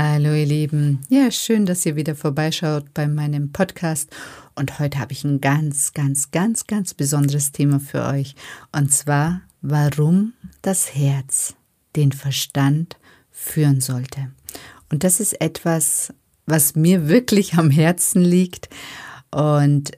Hallo 0.00 0.32
ihr 0.32 0.46
Lieben, 0.46 1.00
ja 1.08 1.28
schön, 1.32 1.66
dass 1.66 1.84
ihr 1.84 1.96
wieder 1.96 2.14
vorbeischaut 2.14 2.94
bei 2.94 3.08
meinem 3.08 3.50
Podcast 3.50 4.08
und 4.54 4.78
heute 4.78 5.00
habe 5.00 5.10
ich 5.12 5.24
ein 5.24 5.40
ganz, 5.40 5.92
ganz, 5.92 6.30
ganz, 6.30 6.68
ganz 6.68 6.94
besonderes 6.94 7.50
Thema 7.50 7.80
für 7.80 8.04
euch 8.04 8.36
und 8.70 8.92
zwar, 8.92 9.40
warum 9.60 10.34
das 10.62 10.94
Herz 10.94 11.56
den 11.96 12.12
Verstand 12.12 12.96
führen 13.32 13.80
sollte. 13.80 14.30
Und 14.88 15.02
das 15.02 15.18
ist 15.18 15.40
etwas, 15.40 16.14
was 16.46 16.76
mir 16.76 17.08
wirklich 17.08 17.54
am 17.54 17.68
Herzen 17.68 18.22
liegt 18.22 18.68
und 19.32 19.90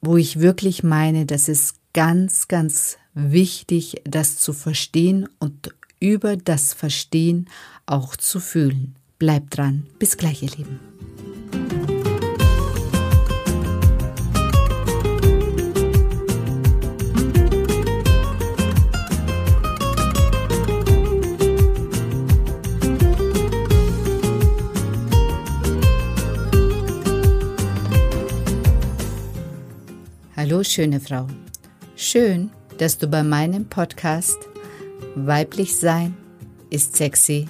wo 0.00 0.16
ich 0.16 0.40
wirklich 0.40 0.82
meine, 0.82 1.26
das 1.26 1.48
ist 1.48 1.76
ganz, 1.92 2.48
ganz 2.48 2.98
wichtig, 3.14 4.02
das 4.02 4.36
zu 4.36 4.52
verstehen 4.52 5.28
und 5.38 5.72
über 6.00 6.36
das 6.36 6.72
Verstehen 6.74 7.48
auch 7.86 8.16
zu 8.16 8.40
fühlen. 8.40 8.96
Bleibt 9.18 9.56
dran. 9.56 9.86
Bis 9.98 10.16
gleich, 10.16 10.42
ihr 10.42 10.50
Lieben. 10.50 10.80
Hallo, 30.36 30.62
schöne 30.62 31.00
Frau. 31.00 31.26
Schön, 31.96 32.50
dass 32.76 32.98
du 32.98 33.06
bei 33.06 33.22
meinem 33.22 33.64
Podcast 33.64 34.36
Weiblich 35.14 35.74
Sein 35.76 36.14
ist 36.68 36.96
sexy 36.96 37.48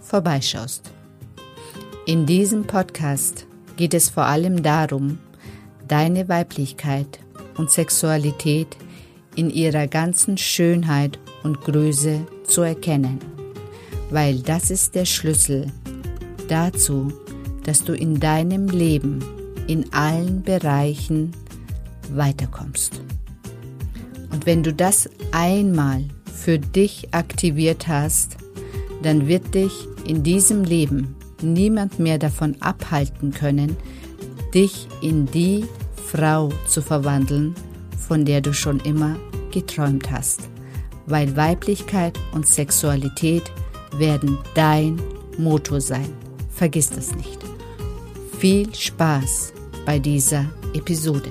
vorbeischaust. 0.00 0.90
In 2.04 2.26
diesem 2.26 2.64
Podcast 2.64 3.46
geht 3.76 3.94
es 3.94 4.10
vor 4.10 4.24
allem 4.24 4.64
darum, 4.64 5.18
deine 5.86 6.28
Weiblichkeit 6.28 7.20
und 7.56 7.70
Sexualität 7.70 8.76
in 9.36 9.50
ihrer 9.50 9.86
ganzen 9.86 10.36
Schönheit 10.36 11.20
und 11.44 11.60
Größe 11.60 12.26
zu 12.44 12.62
erkennen, 12.62 13.20
weil 14.10 14.40
das 14.40 14.72
ist 14.72 14.96
der 14.96 15.04
Schlüssel 15.04 15.70
dazu, 16.48 17.12
dass 17.62 17.84
du 17.84 17.92
in 17.92 18.18
deinem 18.18 18.66
Leben 18.66 19.24
in 19.68 19.92
allen 19.92 20.42
Bereichen 20.42 21.30
weiterkommst. 22.12 23.00
Und 24.32 24.44
wenn 24.44 24.64
du 24.64 24.74
das 24.74 25.08
einmal 25.30 26.02
für 26.34 26.58
dich 26.58 27.14
aktiviert 27.14 27.86
hast, 27.86 28.38
dann 29.04 29.28
wird 29.28 29.54
dich 29.54 29.72
in 30.04 30.24
diesem 30.24 30.64
Leben 30.64 31.14
niemand 31.42 31.98
mehr 31.98 32.18
davon 32.18 32.56
abhalten 32.60 33.32
können, 33.32 33.76
dich 34.54 34.88
in 35.00 35.26
die 35.26 35.64
Frau 35.96 36.50
zu 36.66 36.82
verwandeln, 36.82 37.54
von 37.96 38.24
der 38.24 38.40
du 38.40 38.52
schon 38.52 38.80
immer 38.80 39.16
geträumt 39.50 40.10
hast, 40.10 40.48
weil 41.06 41.36
Weiblichkeit 41.36 42.18
und 42.32 42.46
Sexualität 42.46 43.44
werden 43.96 44.38
dein 44.54 45.00
Motto 45.38 45.78
sein. 45.80 46.12
Vergiss 46.50 46.90
das 46.90 47.14
nicht. 47.14 47.38
Viel 48.38 48.74
Spaß 48.74 49.52
bei 49.86 49.98
dieser 49.98 50.46
Episode. 50.74 51.30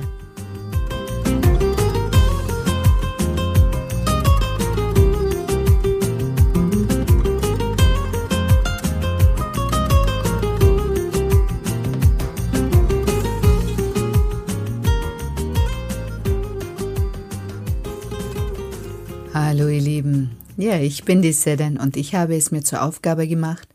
Ja, 20.72 20.80
ich 20.80 21.04
bin 21.04 21.22
die 21.22 21.34
Seden 21.34 21.78
und 21.78 21.98
ich 21.98 22.16
habe 22.16 22.34
es 22.34 22.50
mir 22.50 22.64
zur 22.64 22.82
Aufgabe 22.82 23.28
gemacht, 23.28 23.68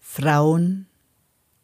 Frauen 0.00 0.86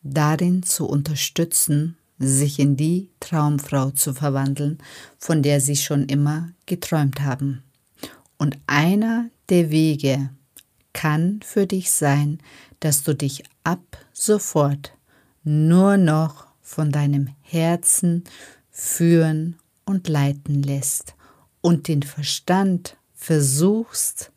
darin 0.03 0.63
zu 0.63 0.87
unterstützen, 0.87 1.97
sich 2.19 2.59
in 2.59 2.77
die 2.77 3.09
Traumfrau 3.19 3.93
zu 3.93 4.13
verwandeln, 4.13 4.77
von 5.17 5.43
der 5.43 5.63
sie 5.63 5.77
schon 5.77 6.05
immer 6.05 6.51
geträumt 6.67 7.23
haben. 7.23 7.63
Und 8.37 8.59
einer 8.67 9.31
der 9.49 9.71
Wege 9.71 10.29
kann 10.93 11.41
für 11.43 11.67
dich 11.67 11.91
sein, 11.91 12.39
dass 12.81 13.05
du 13.05 13.15
dich 13.15 13.43
ab 13.63 13.97
sofort 14.13 14.93
nur 15.45 15.97
noch 15.97 16.47
von 16.61 16.93
deinem 16.93 17.31
Herzen 17.41 18.25
führen 18.71 19.57
und 19.87 20.09
leiten 20.09 20.63
lässt 20.63 21.15
und 21.63 21.89
den 21.89 22.03
Verstand 22.03 22.99
versuchst, 23.15 24.31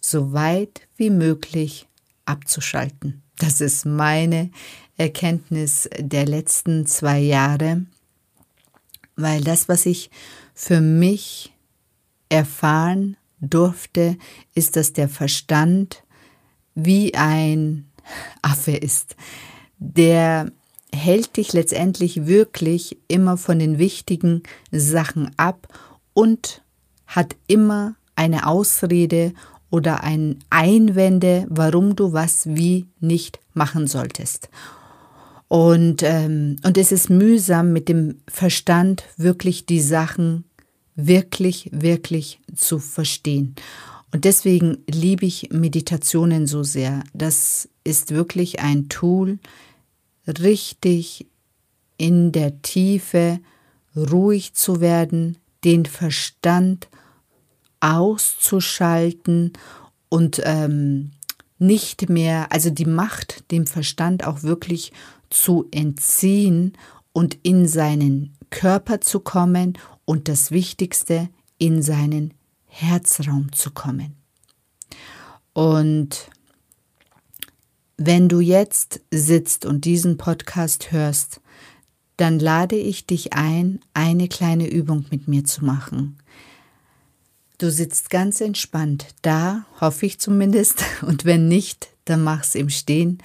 so 0.00 0.32
weit 0.32 0.82
wie 0.96 1.10
möglich 1.10 1.86
abzuschalten. 2.24 3.22
Das 3.38 3.60
ist 3.60 3.86
meine 3.86 4.50
Erkenntnis 4.96 5.88
der 5.98 6.26
letzten 6.26 6.86
zwei 6.86 7.18
Jahre, 7.18 7.86
weil 9.16 9.42
das, 9.42 9.68
was 9.68 9.86
ich 9.86 10.10
für 10.54 10.80
mich 10.80 11.52
erfahren 12.28 13.16
durfte, 13.40 14.16
ist, 14.54 14.76
dass 14.76 14.92
der 14.92 15.08
Verstand 15.08 16.04
wie 16.74 17.14
ein 17.14 17.86
Affe 18.42 18.72
ist. 18.72 19.16
Der 19.78 20.50
hält 20.92 21.36
dich 21.36 21.52
letztendlich 21.52 22.26
wirklich 22.26 22.98
immer 23.08 23.36
von 23.36 23.58
den 23.58 23.78
wichtigen 23.78 24.42
Sachen 24.70 25.30
ab 25.38 25.68
und 26.12 26.62
hat 27.06 27.36
immer 27.46 27.94
eine 28.16 28.46
Ausrede 28.46 29.32
oder 29.70 30.02
ein 30.02 30.38
Einwände, 30.50 31.46
warum 31.48 31.96
du 31.96 32.12
was 32.12 32.46
wie 32.46 32.86
nicht 33.00 33.40
machen 33.54 33.86
solltest. 33.86 34.48
Und, 35.48 36.02
ähm, 36.02 36.56
und 36.62 36.78
es 36.78 36.92
ist 36.92 37.10
mühsam 37.10 37.72
mit 37.72 37.88
dem 37.88 38.18
Verstand 38.28 39.04
wirklich 39.16 39.66
die 39.66 39.80
Sachen 39.80 40.44
wirklich, 40.94 41.70
wirklich 41.72 42.40
zu 42.54 42.78
verstehen. 42.78 43.54
Und 44.12 44.24
deswegen 44.24 44.78
liebe 44.88 45.26
ich 45.26 45.50
Meditationen 45.50 46.46
so 46.46 46.62
sehr. 46.62 47.02
Das 47.14 47.68
ist 47.84 48.12
wirklich 48.12 48.60
ein 48.60 48.88
Tool, 48.88 49.38
richtig 50.26 51.26
in 51.96 52.32
der 52.32 52.62
Tiefe 52.62 53.40
ruhig 53.96 54.54
zu 54.54 54.80
werden, 54.80 55.38
den 55.64 55.86
Verstand 55.86 56.88
auszuschalten 57.80 59.52
und 60.08 60.40
ähm, 60.44 61.12
nicht 61.58 62.08
mehr, 62.08 62.50
also 62.52 62.70
die 62.70 62.86
Macht 62.86 63.50
dem 63.50 63.66
Verstand 63.66 64.26
auch 64.26 64.42
wirklich 64.42 64.92
zu 65.28 65.66
entziehen 65.70 66.72
und 67.12 67.38
in 67.42 67.66
seinen 67.66 68.34
Körper 68.50 69.00
zu 69.00 69.20
kommen 69.20 69.78
und 70.04 70.28
das 70.28 70.50
Wichtigste, 70.50 71.28
in 71.58 71.82
seinen 71.82 72.34
Herzraum 72.66 73.52
zu 73.52 73.70
kommen. 73.70 74.16
Und 75.52 76.30
wenn 77.96 78.28
du 78.28 78.40
jetzt 78.40 79.00
sitzt 79.10 79.66
und 79.66 79.84
diesen 79.84 80.16
Podcast 80.16 80.90
hörst, 80.90 81.40
dann 82.16 82.38
lade 82.38 82.76
ich 82.76 83.06
dich 83.06 83.34
ein, 83.34 83.80
eine 83.94 84.28
kleine 84.28 84.68
Übung 84.68 85.04
mit 85.10 85.28
mir 85.28 85.44
zu 85.44 85.64
machen. 85.64 86.16
Du 87.60 87.70
sitzt 87.70 88.08
ganz 88.08 88.40
entspannt 88.40 89.08
da, 89.20 89.66
hoffe 89.82 90.06
ich 90.06 90.18
zumindest, 90.18 90.82
und 91.02 91.26
wenn 91.26 91.46
nicht, 91.46 91.88
dann 92.06 92.24
mach's 92.24 92.54
im 92.54 92.70
Stehen. 92.70 93.18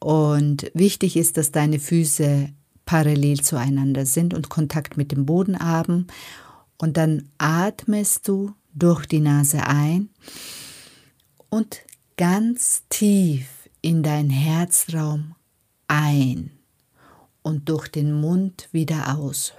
Und 0.00 0.68
wichtig 0.74 1.16
ist, 1.16 1.36
dass 1.36 1.52
deine 1.52 1.78
Füße 1.78 2.48
parallel 2.86 3.40
zueinander 3.40 4.04
sind 4.04 4.34
und 4.34 4.48
Kontakt 4.48 4.96
mit 4.96 5.12
dem 5.12 5.26
Boden 5.26 5.60
haben. 5.60 6.08
Und 6.76 6.96
dann 6.96 7.28
atmest 7.38 8.26
du 8.26 8.52
durch 8.74 9.06
die 9.06 9.20
Nase 9.20 9.64
ein 9.64 10.08
und 11.48 11.82
ganz 12.16 12.82
tief 12.88 13.46
in 13.80 14.02
dein 14.02 14.28
Herzraum 14.28 15.36
ein 15.86 16.50
und 17.42 17.68
durch 17.68 17.86
den 17.86 18.12
Mund 18.12 18.68
wieder 18.72 19.16
aus 19.16 19.52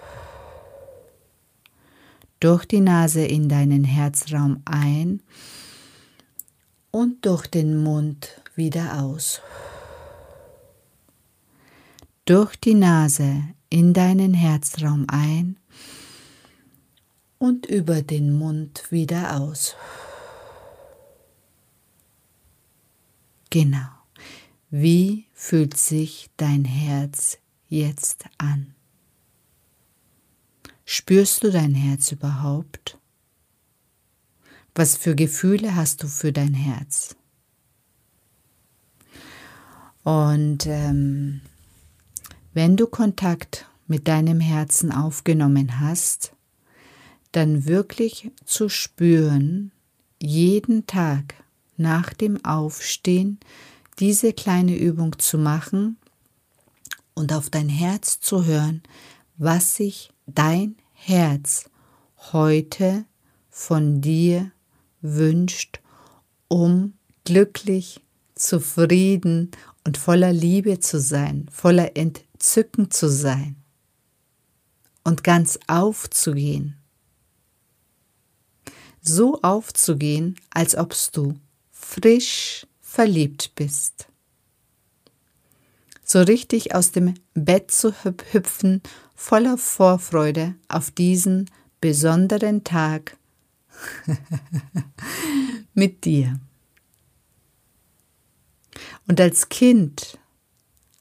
durch 2.43 2.65
die 2.65 2.81
Nase 2.81 3.25
in 3.25 3.47
deinen 3.47 3.85
Herzraum 3.85 4.61
ein 4.65 5.21
und 6.91 7.25
durch 7.25 7.47
den 7.47 7.81
Mund 7.81 8.41
wieder 8.53 9.01
aus. 9.01 9.39
Durch 12.25 12.57
die 12.57 12.73
Nase 12.73 13.43
in 13.69 13.93
deinen 13.93 14.33
Herzraum 14.33 15.05
ein 15.07 15.57
und 17.37 17.65
über 17.65 18.01
den 18.01 18.33
Mund 18.33 18.91
wieder 18.91 19.39
aus. 19.39 19.75
Genau. 23.49 23.87
wie 24.69 25.27
fühlt 25.33 25.77
sich 25.77 26.29
dein 26.35 26.65
Herz 26.65 27.37
jetzt 27.69 28.25
an? 28.37 28.73
Spürst 30.85 31.43
du 31.43 31.51
dein 31.51 31.75
Herz 31.75 32.11
überhaupt? 32.11 32.97
Was 34.75 34.97
für 34.97 35.15
Gefühle 35.15 35.75
hast 35.75 36.03
du 36.03 36.07
für 36.07 36.33
dein 36.33 36.53
Herz? 36.53 37.15
Und 40.03 40.65
ähm, 40.65 41.41
wenn 42.53 42.75
du 42.75 42.87
Kontakt 42.87 43.67
mit 43.87 44.07
deinem 44.07 44.39
Herzen 44.39 44.91
aufgenommen 44.91 45.79
hast, 45.79 46.33
dann 47.31 47.65
wirklich 47.65 48.31
zu 48.45 48.69
spüren, 48.69 49.71
jeden 50.21 50.85
Tag 50.85 51.35
nach 51.77 52.13
dem 52.13 52.43
Aufstehen 52.45 53.39
diese 53.99 54.33
kleine 54.33 54.77
Übung 54.77 55.17
zu 55.19 55.37
machen 55.37 55.97
und 57.13 57.33
auf 57.33 57.49
dein 57.49 57.69
Herz 57.69 58.19
zu 58.19 58.45
hören, 58.45 58.83
was 59.37 59.75
sich 59.75 60.12
dein 60.25 60.75
Herz 60.93 61.69
heute 62.31 63.05
von 63.49 64.01
dir 64.01 64.51
wünscht, 65.01 65.81
um 66.47 66.93
glücklich, 67.23 68.01
zufrieden 68.35 69.51
und 69.85 69.97
voller 69.97 70.33
Liebe 70.33 70.79
zu 70.79 70.99
sein, 70.99 71.47
voller 71.51 71.95
Entzücken 71.95 72.89
zu 72.89 73.07
sein 73.09 73.55
und 75.03 75.23
ganz 75.23 75.59
aufzugehen. 75.67 76.77
So 79.01 79.41
aufzugehen, 79.41 80.39
als 80.49 80.75
ob 80.75 80.95
du 81.11 81.35
frisch 81.71 82.65
verliebt 82.79 83.53
bist. 83.55 84.07
So 86.05 86.21
richtig 86.21 86.73
aus 86.73 86.91
dem 86.91 87.15
Bett 87.33 87.71
zu 87.71 87.93
hüpfen, 88.03 88.81
voller 89.15 89.57
Vorfreude 89.57 90.55
auf 90.67 90.91
diesen 90.91 91.49
besonderen 91.81 92.63
Tag 92.63 93.17
mit 95.73 96.05
dir. 96.05 96.39
Und 99.07 99.19
als 99.19 99.49
Kind 99.49 100.17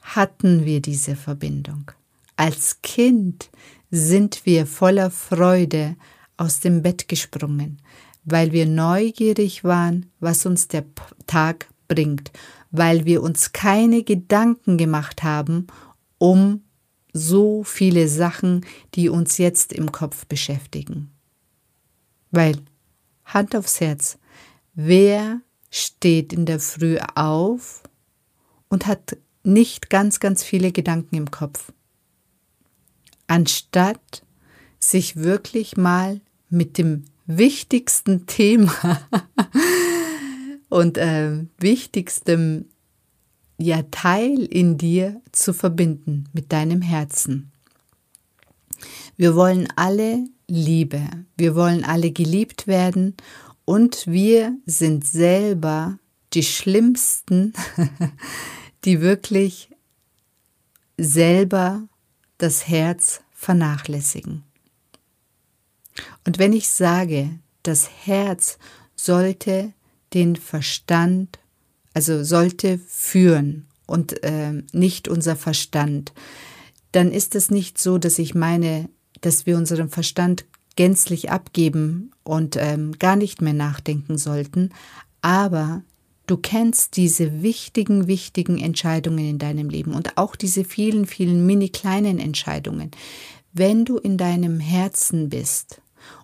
hatten 0.03 0.65
wir 0.65 0.81
diese 0.81 1.17
Verbindung. 1.17 1.91
Als 2.37 2.83
Kind 2.83 3.51
sind 3.91 4.45
wir 4.45 4.67
voller 4.67 5.11
Freude 5.11 5.97
aus 6.37 6.61
dem 6.61 6.83
Bett 6.83 7.09
gesprungen, 7.09 7.81
weil 8.25 8.53
wir 8.53 8.67
neugierig 8.67 9.65
waren, 9.65 10.07
was 10.19 10.47
uns 10.47 10.69
der 10.69 10.85
Tag 11.27 11.69
bringt, 11.89 12.33
weil 12.71 13.05
wir 13.05 13.23
uns 13.23 13.53
keine 13.53 14.03
Gedanken 14.03 14.79
gemacht 14.79 15.23
haben 15.23 15.67
um 16.19 16.63
so 17.13 17.63
viele 17.63 18.09
Sachen, 18.09 18.65
die 18.95 19.09
uns 19.09 19.39
jetzt 19.39 19.73
im 19.73 19.93
Kopf 19.93 20.27
beschäftigen. 20.27 21.11
Weil, 22.31 22.57
Hand 23.25 23.55
aufs 23.55 23.81
Herz, 23.81 24.19
wer 24.75 25.41
steht 25.71 26.33
in 26.33 26.47
der 26.47 26.61
Früh 26.61 26.99
auf 27.15 27.83
und 28.69 28.87
hat 28.87 29.17
nicht 29.43 29.91
ganz, 29.91 30.21
ganz 30.21 30.43
viele 30.43 30.73
Gedanken 30.73 31.17
im 31.17 31.31
Kopf? 31.31 31.73
Anstatt 33.27 34.25
sich 34.79 35.17
wirklich 35.17 35.77
mal 35.77 36.21
mit 36.49 36.79
dem 36.79 37.05
wichtigsten 37.27 38.27
Thema 38.27 39.01
und 40.69 40.99
äh, 40.99 41.45
wichtigstem 41.59 42.67
ja 43.63 43.83
Teil 43.91 44.45
in 44.45 44.79
dir 44.79 45.21
zu 45.33 45.53
verbinden 45.53 46.29
mit 46.33 46.53
deinem 46.53 46.83
Herzen. 46.83 47.51
Wir 49.17 49.35
wollen 49.35 49.69
alle 49.77 50.25
Liebe, 50.49 51.03
wir 51.37 51.55
wollen 51.55 51.85
alle 51.85 52.11
geliebt 52.11 52.67
werden 52.67 53.17
und 53.65 54.07
wir 54.07 54.57
sind 54.67 55.07
selber 55.07 55.99
die 56.33 56.43
Schlimmsten, 56.43 57.53
die 58.85 59.01
wirklich 59.01 59.71
selber 60.99 61.89
das 62.39 62.69
Herz 62.69 63.21
vernachlässigen. 63.31 64.43
Und 66.27 66.39
wenn 66.39 66.53
ich 66.53 66.69
sage, 66.69 67.39
das 67.63 67.89
Herz 68.05 68.59
sollte 68.97 69.73
den 70.15 70.37
Verstand 70.37 71.39
also 71.95 72.25
sollte 72.25 72.79
führen 72.87 73.67
und 73.87 74.23
äh, 74.23 74.63
nicht 74.73 75.09
unser 75.09 75.37
Verstand, 75.37 76.13
dann 76.93 77.11
ist 77.11 77.35
es 77.35 77.51
nicht 77.51 77.79
so, 77.79 77.99
dass 77.99 78.19
ich 78.19 78.35
meine, 78.35 78.89
dass 79.21 79.47
wir 79.47 79.57
unseren 79.57 79.89
Verstand 79.89 80.45
gänzlich 80.77 81.31
abgeben 81.31 82.11
und 82.23 82.57
ähm, 82.57 82.93
gar 82.99 83.17
nicht 83.17 83.43
mehr 83.43 83.53
nachdenken 83.53 84.19
sollten, 84.19 84.71
aber 85.21 85.83
du 86.27 86.37
kennst 86.37 86.97
diese 86.97 87.43
wichtigen, 87.43 88.07
wichtigen 88.07 88.59
Entscheidungen 88.59 89.29
in 89.29 89.39
deinem 89.39 89.69
Leben 89.69 89.95
und 89.95 90.17
auch 90.17 90.37
diese 90.37 90.65
vielen, 90.65 91.07
vielen 91.07 91.45
mini 91.47 91.69
kleinen 91.69 92.19
Entscheidungen. 92.19 92.91
Wenn 93.53 93.85
du 93.85 93.99
in 93.99 94.17
deinem 94.17 94.61
Herzen 94.61 95.29
bist 95.29 95.83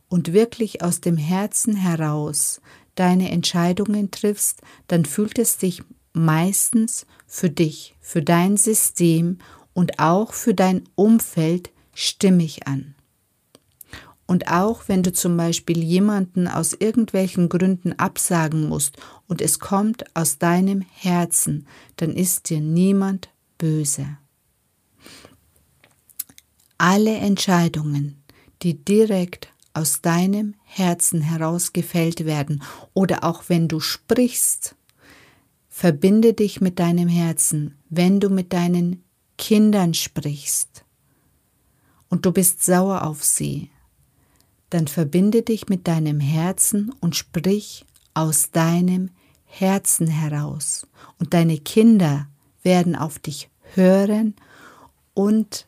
und 0.08 0.32
wirklich 0.32 0.82
aus 0.82 1.00
dem 1.00 1.16
Herzen 1.16 1.76
heraus 1.76 2.60
deine 2.98 3.30
Entscheidungen 3.30 4.10
triffst, 4.10 4.62
dann 4.86 5.04
fühlt 5.04 5.38
es 5.38 5.58
sich 5.58 5.82
meistens 6.12 7.06
für 7.26 7.50
dich, 7.50 7.94
für 8.00 8.22
dein 8.22 8.56
System 8.56 9.38
und 9.72 9.98
auch 9.98 10.32
für 10.32 10.54
dein 10.54 10.84
Umfeld 10.94 11.70
stimmig 11.94 12.66
an. 12.66 12.94
Und 14.26 14.48
auch 14.48 14.88
wenn 14.88 15.02
du 15.02 15.12
zum 15.12 15.36
Beispiel 15.38 15.82
jemanden 15.82 16.48
aus 16.48 16.74
irgendwelchen 16.74 17.48
Gründen 17.48 17.94
absagen 17.94 18.68
musst 18.68 18.98
und 19.26 19.40
es 19.40 19.58
kommt 19.58 20.04
aus 20.14 20.38
deinem 20.38 20.82
Herzen, 20.82 21.66
dann 21.96 22.10
ist 22.10 22.50
dir 22.50 22.60
niemand 22.60 23.30
böse. 23.56 24.18
Alle 26.76 27.16
Entscheidungen, 27.16 28.22
die 28.62 28.84
direkt 28.84 29.48
aus 29.78 30.00
deinem 30.02 30.54
Herzen 30.64 31.22
heraus 31.22 31.72
gefällt 31.72 32.24
werden 32.24 32.62
oder 32.94 33.24
auch 33.24 33.44
wenn 33.48 33.68
du 33.68 33.80
sprichst. 33.80 34.74
Verbinde 35.68 36.34
dich 36.34 36.60
mit 36.60 36.78
deinem 36.78 37.08
Herzen, 37.08 37.78
wenn 37.88 38.18
du 38.20 38.28
mit 38.28 38.52
deinen 38.52 39.04
Kindern 39.36 39.94
sprichst 39.94 40.84
und 42.08 42.26
du 42.26 42.32
bist 42.32 42.64
sauer 42.64 43.04
auf 43.04 43.24
sie, 43.24 43.70
dann 44.70 44.88
verbinde 44.88 45.42
dich 45.42 45.68
mit 45.68 45.86
deinem 45.86 46.20
Herzen 46.20 46.92
und 47.00 47.16
sprich 47.16 47.86
aus 48.14 48.50
deinem 48.50 49.10
Herzen 49.44 50.08
heraus. 50.08 50.86
Und 51.18 51.32
deine 51.32 51.58
Kinder 51.58 52.26
werden 52.62 52.96
auf 52.96 53.18
dich 53.18 53.48
hören 53.74 54.34
und 55.14 55.66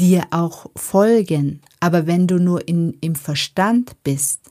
dir 0.00 0.26
auch 0.30 0.70
folgen, 0.74 1.60
aber 1.78 2.06
wenn 2.06 2.26
du 2.26 2.38
nur 2.38 2.66
in, 2.66 2.96
im 3.00 3.14
Verstand 3.14 4.02
bist, 4.02 4.50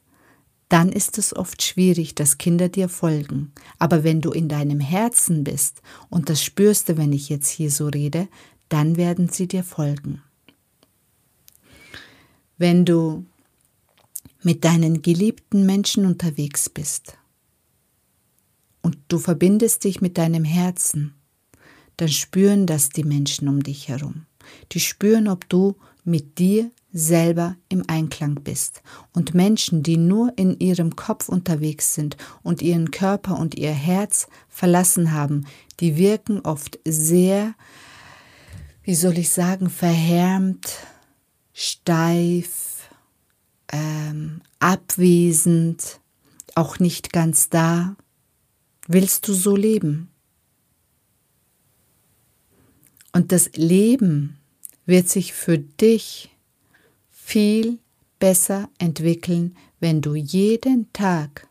dann 0.69 0.91
ist 0.91 1.17
es 1.17 1.35
oft 1.35 1.63
schwierig, 1.63 2.13
dass 2.13 2.37
Kinder 2.37 2.69
dir 2.69 2.87
folgen. 2.87 3.51
Aber 3.79 4.03
wenn 4.03 4.21
du 4.21 4.31
in 4.31 4.47
deinem 4.47 4.79
Herzen 4.79 5.43
bist, 5.43 5.81
und 6.09 6.29
das 6.29 6.43
spürst 6.43 6.89
du, 6.89 6.97
wenn 6.97 7.11
ich 7.11 7.29
jetzt 7.29 7.49
hier 7.49 7.71
so 7.71 7.87
rede, 7.87 8.27
dann 8.69 8.95
werden 8.95 9.29
sie 9.29 9.47
dir 9.47 9.63
folgen. 9.63 10.21
Wenn 12.59 12.85
du 12.85 13.25
mit 14.43 14.63
deinen 14.63 15.01
geliebten 15.01 15.65
Menschen 15.65 16.05
unterwegs 16.05 16.69
bist 16.69 17.17
und 18.83 18.97
du 19.07 19.17
verbindest 19.17 19.83
dich 19.83 20.01
mit 20.01 20.19
deinem 20.19 20.43
Herzen, 20.43 21.15
dann 21.97 22.09
spüren 22.09 22.67
das 22.67 22.89
die 22.89 23.03
Menschen 23.03 23.47
um 23.47 23.63
dich 23.63 23.87
herum. 23.87 24.27
Die 24.71 24.79
spüren, 24.79 25.27
ob 25.27 25.47
du 25.49 25.75
mit 26.03 26.39
dir 26.39 26.71
selber 26.91 27.55
im 27.69 27.83
Einklang 27.87 28.35
bist. 28.35 28.81
Und 29.13 29.35
Menschen, 29.35 29.83
die 29.83 29.97
nur 29.97 30.33
in 30.37 30.59
ihrem 30.59 30.95
Kopf 30.95 31.29
unterwegs 31.29 31.93
sind 31.93 32.17
und 32.41 32.61
ihren 32.61 32.91
Körper 32.91 33.37
und 33.37 33.55
ihr 33.55 33.71
Herz 33.71 34.27
verlassen 34.47 35.11
haben, 35.11 35.45
die 35.79 35.97
wirken 35.97 36.39
oft 36.41 36.79
sehr, 36.85 37.53
wie 38.83 38.95
soll 38.95 39.17
ich 39.17 39.29
sagen, 39.29 39.69
verhärmt, 39.69 40.67
steif, 41.53 42.89
ähm, 43.71 44.41
abwesend, 44.59 45.99
auch 46.55 46.79
nicht 46.79 47.13
ganz 47.13 47.49
da. 47.49 47.95
Willst 48.87 49.27
du 49.27 49.33
so 49.33 49.55
leben? 49.55 50.09
Und 53.11 53.31
das 53.31 53.51
Leben 53.53 54.38
wird 54.89 55.07
sich 55.07 55.33
für 55.33 55.59
dich 55.59 56.35
viel 57.11 57.77
besser 58.17 58.69
entwickeln, 58.79 59.55
wenn 59.79 60.01
du 60.01 60.15
jeden 60.15 60.91
Tag 60.93 61.47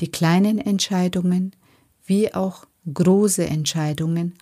die 0.00 0.10
kleinen 0.10 0.58
Entscheidungen 0.58 1.56
wie 2.04 2.34
auch 2.34 2.66
große 2.92 3.46
Entscheidungen 3.46 4.34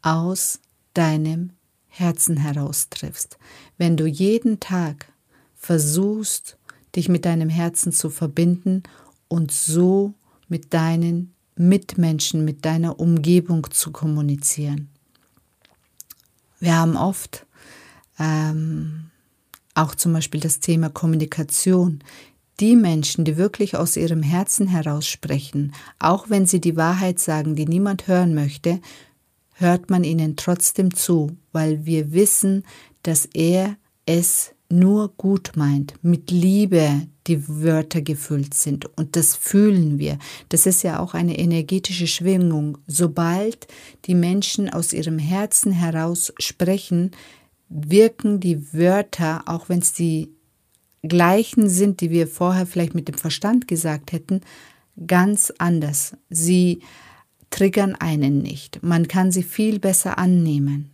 aus 0.00 0.58
deinem 0.94 1.50
Herzen 1.88 2.38
heraus 2.38 2.88
triffst. 2.88 3.36
Wenn 3.76 3.98
du 3.98 4.06
jeden 4.06 4.58
Tag 4.58 5.12
versuchst, 5.54 6.56
dich 6.96 7.10
mit 7.10 7.26
deinem 7.26 7.50
Herzen 7.50 7.92
zu 7.92 8.08
verbinden 8.08 8.84
und 9.28 9.52
so 9.52 10.14
mit 10.48 10.72
deinen 10.72 11.34
Mitmenschen, 11.56 12.42
mit 12.46 12.64
deiner 12.64 12.98
Umgebung 12.98 13.70
zu 13.70 13.92
kommunizieren. 13.92 14.88
Wir 16.58 16.76
haben 16.76 16.96
oft 16.96 17.45
ähm, 18.18 19.10
auch 19.74 19.94
zum 19.94 20.12
Beispiel 20.12 20.40
das 20.40 20.60
Thema 20.60 20.88
Kommunikation. 20.88 22.00
Die 22.60 22.76
Menschen, 22.76 23.24
die 23.24 23.36
wirklich 23.36 23.76
aus 23.76 23.96
ihrem 23.96 24.22
Herzen 24.22 24.66
heraus 24.66 25.06
sprechen, 25.06 25.74
auch 25.98 26.30
wenn 26.30 26.46
sie 26.46 26.60
die 26.60 26.76
Wahrheit 26.76 27.18
sagen, 27.18 27.54
die 27.54 27.66
niemand 27.66 28.08
hören 28.08 28.34
möchte, 28.34 28.80
hört 29.54 29.90
man 29.90 30.04
ihnen 30.04 30.36
trotzdem 30.36 30.94
zu, 30.94 31.36
weil 31.52 31.84
wir 31.84 32.12
wissen, 32.12 32.64
dass 33.02 33.26
er 33.26 33.76
es 34.06 34.52
nur 34.68 35.12
gut 35.16 35.52
meint, 35.54 35.94
mit 36.02 36.30
Liebe 36.30 37.06
die 37.26 37.46
Wörter 37.48 38.00
gefüllt 38.00 38.54
sind. 38.54 38.86
Und 38.96 39.16
das 39.16 39.36
fühlen 39.36 39.98
wir. 39.98 40.18
Das 40.48 40.66
ist 40.66 40.82
ja 40.82 41.00
auch 41.00 41.14
eine 41.14 41.38
energetische 41.38 42.06
Schwingung. 42.06 42.78
Sobald 42.86 43.66
die 44.06 44.14
Menschen 44.14 44.68
aus 44.68 44.92
ihrem 44.92 45.18
Herzen 45.18 45.72
heraus 45.72 46.32
sprechen, 46.38 47.12
wirken 47.68 48.40
die 48.40 48.72
Wörter, 48.72 49.42
auch 49.46 49.68
wenn 49.68 49.80
es 49.80 49.92
die 49.92 50.30
gleichen 51.02 51.68
sind, 51.68 52.00
die 52.00 52.10
wir 52.10 52.26
vorher 52.26 52.66
vielleicht 52.66 52.94
mit 52.94 53.08
dem 53.08 53.16
Verstand 53.16 53.68
gesagt 53.68 54.12
hätten, 54.12 54.40
ganz 55.06 55.52
anders. 55.58 56.16
Sie 56.30 56.80
triggern 57.50 57.94
einen 57.94 58.38
nicht. 58.38 58.82
Man 58.82 59.08
kann 59.08 59.30
sie 59.30 59.42
viel 59.42 59.78
besser 59.78 60.18
annehmen. 60.18 60.90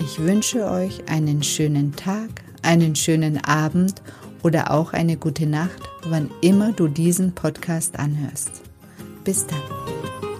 Ich 0.00 0.18
wünsche 0.18 0.68
euch 0.70 1.08
einen 1.08 1.42
schönen 1.42 1.96
Tag, 1.96 2.42
einen 2.62 2.94
schönen 2.96 3.42
Abend 3.44 4.02
oder 4.42 4.70
auch 4.70 4.92
eine 4.92 5.16
gute 5.16 5.46
Nacht 5.46 5.80
wann 6.06 6.30
immer 6.40 6.72
du 6.72 6.88
diesen 6.88 7.34
Podcast 7.34 7.98
anhörst. 7.98 8.62
Bis 9.24 9.46
dann. 9.46 10.33